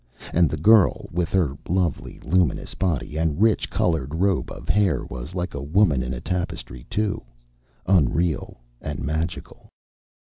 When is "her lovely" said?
1.31-2.19